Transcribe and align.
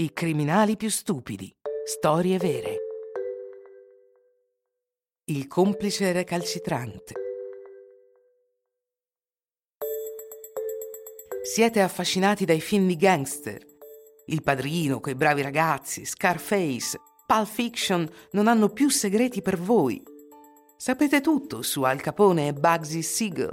I 0.00 0.14
criminali 0.14 0.78
più 0.78 0.88
stupidi. 0.88 1.54
Storie 1.84 2.38
vere. 2.38 2.76
Il 5.24 5.46
complice 5.46 6.12
recalcitrante. 6.12 7.12
Siete 11.42 11.82
affascinati 11.82 12.46
dai 12.46 12.62
film 12.62 12.86
di 12.86 12.96
gangster. 12.96 13.62
Il 14.28 14.42
padrino, 14.42 15.00
quei 15.00 15.14
bravi 15.14 15.42
ragazzi, 15.42 16.06
Scarface, 16.06 16.98
Pulp 17.26 17.46
Fiction 17.46 18.10
non 18.30 18.48
hanno 18.48 18.70
più 18.70 18.88
segreti 18.88 19.42
per 19.42 19.58
voi. 19.58 20.02
Sapete 20.78 21.20
tutto 21.20 21.60
su 21.60 21.82
Al 21.82 22.00
Capone 22.00 22.48
e 22.48 22.54
Bugsy 22.54 23.02
Siegel. 23.02 23.52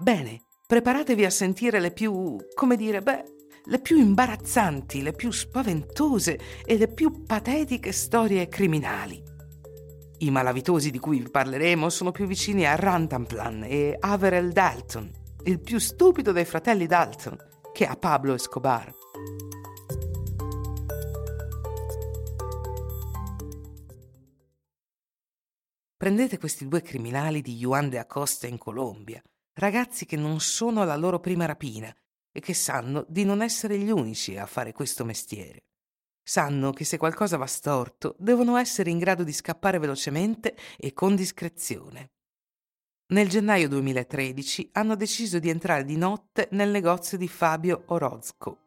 Bene, 0.00 0.42
preparatevi 0.66 1.24
a 1.24 1.30
sentire 1.30 1.80
le 1.80 1.92
più, 1.92 2.36
come 2.54 2.76
dire, 2.76 3.00
beh, 3.00 3.36
le 3.68 3.80
più 3.80 3.98
imbarazzanti, 3.98 5.02
le 5.02 5.12
più 5.12 5.30
spaventose 5.30 6.38
e 6.64 6.78
le 6.78 6.88
più 6.88 7.24
patetiche 7.24 7.92
storie 7.92 8.48
criminali. 8.48 9.22
I 10.20 10.30
malavitosi 10.30 10.90
di 10.90 10.98
cui 10.98 11.20
vi 11.20 11.30
parleremo 11.30 11.88
sono 11.90 12.10
più 12.10 12.26
vicini 12.26 12.66
a 12.66 12.74
Rantanplan 12.74 13.64
e 13.64 13.96
Averell 14.00 14.52
Dalton, 14.52 15.10
il 15.44 15.60
più 15.60 15.78
stupido 15.78 16.32
dei 16.32 16.46
fratelli 16.46 16.86
Dalton, 16.86 17.36
che 17.72 17.86
a 17.86 17.94
Pablo 17.96 18.34
Escobar. 18.34 18.94
Prendete 25.94 26.38
questi 26.38 26.66
due 26.66 26.80
criminali 26.80 27.42
di 27.42 27.56
Juan 27.56 27.90
de 27.90 27.98
Acosta 27.98 28.46
in 28.46 28.56
Colombia, 28.56 29.22
ragazzi 29.54 30.06
che 30.06 30.16
non 30.16 30.40
sono 30.40 30.80
alla 30.80 30.96
loro 30.96 31.20
prima 31.20 31.44
rapina 31.44 31.94
e 32.32 32.40
che 32.40 32.54
sanno 32.54 33.04
di 33.08 33.24
non 33.24 33.42
essere 33.42 33.78
gli 33.78 33.90
unici 33.90 34.36
a 34.36 34.46
fare 34.46 34.72
questo 34.72 35.04
mestiere. 35.04 35.64
Sanno 36.22 36.72
che 36.72 36.84
se 36.84 36.98
qualcosa 36.98 37.36
va 37.36 37.46
storto 37.46 38.14
devono 38.18 38.56
essere 38.56 38.90
in 38.90 38.98
grado 38.98 39.24
di 39.24 39.32
scappare 39.32 39.78
velocemente 39.78 40.54
e 40.76 40.92
con 40.92 41.16
discrezione. 41.16 42.10
Nel 43.10 43.28
gennaio 43.30 43.68
2013 43.68 44.70
hanno 44.72 44.94
deciso 44.94 45.38
di 45.38 45.48
entrare 45.48 45.84
di 45.84 45.96
notte 45.96 46.48
nel 46.50 46.68
negozio 46.68 47.16
di 47.16 47.28
Fabio 47.28 47.84
Orozco. 47.86 48.58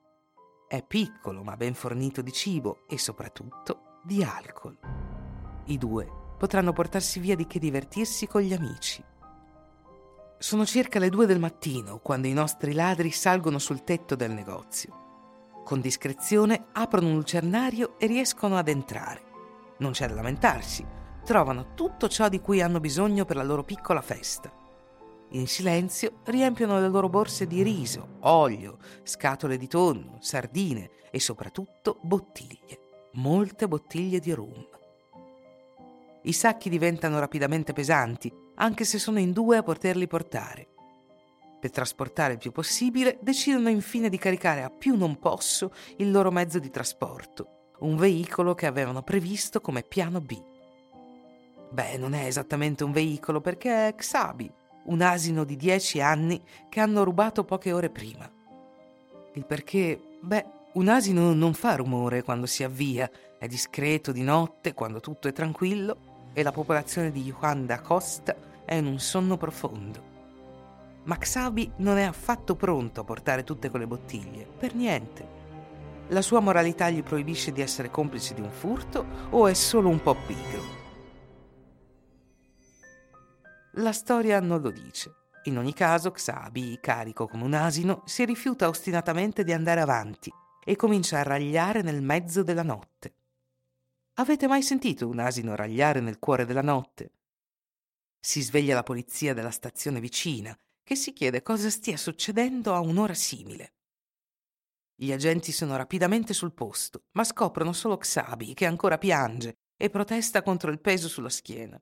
È 0.67 0.83
piccolo 0.83 1.44
ma 1.44 1.55
ben 1.55 1.75
fornito 1.75 2.23
di 2.23 2.31
cibo 2.31 2.80
e 2.89 2.97
soprattutto 2.97 4.00
di 4.03 4.23
alcol. 4.23 4.80
I 5.66 5.78
due 5.78 6.09
potranno 6.39 6.73
portarsi 6.73 7.19
via 7.19 7.35
di 7.35 7.45
che 7.45 7.59
divertirsi 7.59 8.25
con 8.25 8.41
gli 8.41 8.53
amici. 8.53 9.03
Sono 10.42 10.66
circa 10.66 10.97
le 10.97 11.09
due 11.09 11.28
del 11.28 11.38
mattino 11.38 12.00
quando 12.00 12.25
i 12.25 12.34
nostri 12.34 12.73
ladri 12.73 13.11
salgono 13.11 13.59
sul 13.59 13.84
tetto 13.84 14.16
del 14.16 14.31
negozio. 14.31 15.59
Con 15.64 15.81
discrezione 15.81 16.66
aprono 16.72 17.09
un 17.09 17.14
lucernario 17.14 18.00
e 18.00 18.08
riescono 18.08 18.58
ad 18.58 18.67
entrare. 18.67 19.22
Non 19.78 19.92
c'è 19.92 20.08
da 20.08 20.16
lamentarsi, 20.16 20.84
trovano 21.23 21.75
tutto 21.75 22.08
ciò 22.08 22.28
di 22.28 22.42
cui 22.42 22.59
hanno 22.59 22.80
bisogno 22.80 23.23
per 23.23 23.36
la 23.36 23.44
loro 23.44 23.64
piccola 23.64 24.02
festa. 24.02 24.52
In 25.34 25.45
silenzio 25.45 26.22
riempiono 26.23 26.80
le 26.80 26.89
loro 26.89 27.08
borse 27.08 27.45
di 27.45 27.62
riso, 27.62 28.16
olio, 28.22 28.80
scatole 29.03 29.58
di 29.58 29.67
tonno, 29.67 30.17
sardine 30.22 30.89
e 31.12 31.19
soprattutto 31.19 32.00
bottiglie, 32.02 33.09
molte 33.14 33.67
bottiglie 33.67 34.17
di 34.17 34.31
rum. 34.31 34.67
I 36.23 36.34
sacchi 36.34 36.67
diventano 36.67 37.19
rapidamente 37.19 37.73
pesanti 37.73 38.50
anche 38.61 38.85
se 38.85 38.99
sono 38.99 39.19
in 39.19 39.31
due 39.31 39.57
a 39.57 39.63
poterli 39.63 40.07
portare. 40.07 40.67
Per 41.59 41.71
trasportare 41.71 42.33
il 42.33 42.39
più 42.39 42.51
possibile, 42.51 43.17
decidono 43.21 43.69
infine 43.69 44.07
di 44.07 44.17
caricare 44.17 44.63
a 44.63 44.69
più 44.69 44.95
non 44.95 45.19
posso 45.19 45.71
il 45.97 46.11
loro 46.11 46.31
mezzo 46.31 46.59
di 46.59 46.69
trasporto, 46.69 47.73
un 47.79 47.95
veicolo 47.97 48.53
che 48.53 48.67
avevano 48.67 49.01
previsto 49.01 49.61
come 49.61 49.83
piano 49.83 50.21
B. 50.21 50.39
Beh, 51.71 51.97
non 51.97 52.13
è 52.13 52.25
esattamente 52.25 52.83
un 52.83 52.91
veicolo 52.91 53.41
perché 53.41 53.88
è 53.88 53.95
Xabi, 53.95 54.51
un 54.85 55.01
asino 55.01 55.44
di 55.44 55.55
dieci 55.55 56.00
anni 56.00 56.41
che 56.69 56.79
hanno 56.79 57.03
rubato 57.03 57.44
poche 57.44 57.71
ore 57.71 57.89
prima. 57.89 58.31
Il 59.33 59.45
perché, 59.45 60.00
beh, 60.21 60.45
un 60.73 60.88
asino 60.88 61.33
non 61.33 61.53
fa 61.53 61.75
rumore 61.75 62.21
quando 62.23 62.45
si 62.45 62.63
avvia, 62.63 63.09
è 63.39 63.47
discreto 63.47 64.11
di 64.11 64.21
notte 64.21 64.73
quando 64.73 65.00
tutto 65.00 65.27
è 65.27 65.31
tranquillo 65.31 66.29
e 66.33 66.44
la 66.44 66.51
popolazione 66.51 67.11
di 67.11 67.23
Juan 67.23 67.66
da 67.66 67.79
Costa 67.81 68.50
è 68.71 68.75
in 68.75 68.85
un 68.85 68.99
sonno 68.99 69.35
profondo. 69.35 70.01
Ma 71.03 71.17
Xabi 71.17 71.73
non 71.79 71.97
è 71.97 72.03
affatto 72.03 72.55
pronto 72.55 73.01
a 73.01 73.03
portare 73.03 73.43
tutte 73.43 73.69
quelle 73.69 73.85
bottiglie, 73.85 74.45
per 74.45 74.75
niente. 74.75 75.39
La 76.07 76.21
sua 76.21 76.39
moralità 76.39 76.89
gli 76.89 77.03
proibisce 77.03 77.51
di 77.51 77.59
essere 77.59 77.91
complice 77.91 78.33
di 78.33 78.39
un 78.39 78.49
furto 78.49 79.05
o 79.31 79.47
è 79.47 79.53
solo 79.53 79.89
un 79.89 80.01
po' 80.01 80.15
pigro? 80.15 80.61
La 83.73 83.91
storia 83.91 84.39
non 84.39 84.61
lo 84.61 84.71
dice. 84.71 85.15
In 85.43 85.57
ogni 85.57 85.73
caso, 85.73 86.11
Xabi, 86.11 86.77
carico 86.79 87.27
come 87.27 87.43
un 87.43 87.53
asino, 87.53 88.03
si 88.05 88.23
rifiuta 88.23 88.69
ostinatamente 88.69 89.43
di 89.43 89.51
andare 89.51 89.81
avanti 89.81 90.31
e 90.63 90.77
comincia 90.77 91.19
a 91.19 91.23
ragliare 91.23 91.81
nel 91.81 92.01
mezzo 92.01 92.41
della 92.41 92.63
notte. 92.63 93.15
Avete 94.13 94.47
mai 94.47 94.61
sentito 94.61 95.09
un 95.09 95.19
asino 95.19 95.55
ragliare 95.55 95.99
nel 95.99 96.19
cuore 96.19 96.45
della 96.45 96.61
notte? 96.61 97.11
Si 98.23 98.41
sveglia 98.41 98.75
la 98.75 98.83
polizia 98.83 99.33
della 99.33 99.49
stazione 99.49 99.99
vicina, 99.99 100.55
che 100.83 100.95
si 100.95 101.11
chiede 101.11 101.41
cosa 101.41 101.71
stia 101.71 101.97
succedendo 101.97 102.75
a 102.75 102.79
un'ora 102.79 103.15
simile. 103.15 103.73
Gli 104.93 105.11
agenti 105.11 105.51
sono 105.51 105.75
rapidamente 105.75 106.31
sul 106.33 106.53
posto, 106.53 107.05
ma 107.13 107.23
scoprono 107.23 107.73
solo 107.73 107.97
Xabi, 107.97 108.53
che 108.53 108.67
ancora 108.67 108.99
piange 108.99 109.55
e 109.75 109.89
protesta 109.89 110.43
contro 110.43 110.69
il 110.69 110.79
peso 110.79 111.07
sulla 111.07 111.29
schiena. 111.29 111.81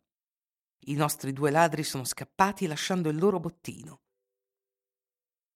I 0.86 0.94
nostri 0.94 1.34
due 1.34 1.52
ladri 1.52 1.84
sono 1.84 2.06
scappati 2.06 2.66
lasciando 2.68 3.10
il 3.10 3.18
loro 3.18 3.42
bottino. 3.42 4.00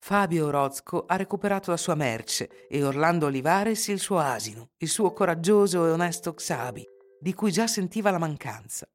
Fabio 0.03 0.47
Orozco 0.47 1.05
ha 1.05 1.15
recuperato 1.15 1.71
la 1.71 1.77
sua 1.77 1.95
merce 1.95 2.67
e 2.67 2.83
Orlando 2.83 3.27
Olivares 3.27 3.87
il 3.87 3.99
suo 3.99 4.19
asino, 4.19 4.71
il 4.79 4.89
suo 4.89 5.13
coraggioso 5.13 5.85
e 5.85 5.91
onesto 5.91 6.33
Xabi, 6.33 6.85
di 7.21 7.33
cui 7.33 7.53
già 7.53 7.67
sentiva 7.67 8.11
la 8.11 8.17
mancanza. 8.17 8.85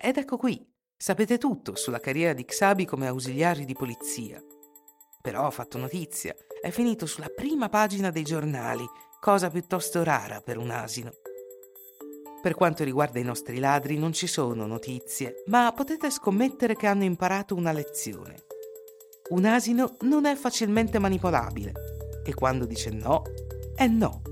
Ed 0.00 0.16
ecco 0.16 0.36
qui, 0.36 0.64
sapete 0.96 1.38
tutto 1.38 1.74
sulla 1.74 1.98
carriera 1.98 2.32
di 2.32 2.44
Xabi 2.44 2.84
come 2.84 3.08
ausiliari 3.08 3.64
di 3.64 3.74
polizia. 3.74 4.40
Però 5.20 5.44
ha 5.44 5.50
fatto 5.50 5.76
notizia, 5.76 6.36
è 6.62 6.70
finito 6.70 7.04
sulla 7.04 7.28
prima 7.34 7.68
pagina 7.68 8.10
dei 8.10 8.22
giornali, 8.22 8.84
cosa 9.20 9.50
piuttosto 9.50 10.04
rara 10.04 10.40
per 10.40 10.56
un 10.56 10.70
asino. 10.70 11.10
Per 12.40 12.54
quanto 12.54 12.84
riguarda 12.84 13.18
i 13.18 13.24
nostri 13.24 13.58
ladri 13.58 13.98
non 13.98 14.12
ci 14.12 14.28
sono 14.28 14.66
notizie, 14.66 15.42
ma 15.46 15.72
potete 15.72 16.10
scommettere 16.10 16.76
che 16.76 16.86
hanno 16.86 17.02
imparato 17.02 17.56
una 17.56 17.72
lezione. 17.72 18.44
Un 19.30 19.46
asino 19.46 19.96
non 20.02 20.26
è 20.26 20.36
facilmente 20.36 21.00
manipolabile 21.00 21.72
e 22.24 22.34
quando 22.34 22.66
dice 22.66 22.90
no, 22.90 23.24
è 23.74 23.88
no. 23.88 24.22